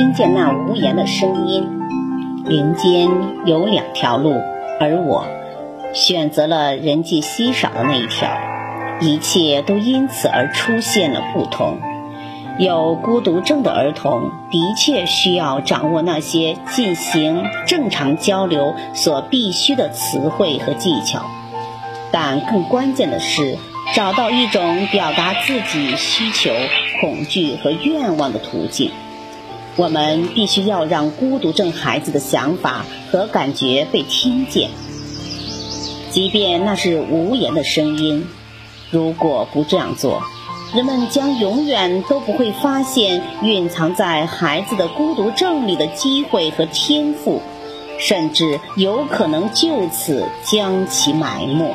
[0.00, 1.78] 听见那无言的声音。
[2.46, 3.10] 林间
[3.44, 4.32] 有两条路，
[4.80, 5.26] 而我
[5.92, 8.30] 选择了人迹稀少的那一条，
[9.02, 11.78] 一切都因此而出现了不同。
[12.58, 21.26] 有孤独症的儿童的确需要掌握那些进行正常交流所必须的词汇和技巧，
[22.10, 23.58] 但更关键的是
[23.94, 26.50] 找到一种表达自己需求、
[27.02, 28.90] 恐惧和愿望的途径。
[29.80, 34.68] 我们必须要让孤独症孩子的想法和感觉被听见，
[36.10, 38.26] 即便那是无言的声音。
[38.90, 40.22] 如果不这样做，
[40.74, 47.40] 人们将永远都不会发现蕴藏在孩子的孤独症里的机会和天赋，
[47.98, 51.74] 甚至有可能就此将其埋没。